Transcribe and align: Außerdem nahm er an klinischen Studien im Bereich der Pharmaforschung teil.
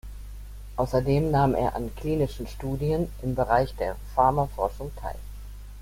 Außerdem 0.77 1.29
nahm 1.29 1.53
er 1.53 1.75
an 1.75 1.95
klinischen 1.95 2.47
Studien 2.47 3.07
im 3.21 3.35
Bereich 3.35 3.75
der 3.75 3.95
Pharmaforschung 4.15 4.91
teil. 4.95 5.13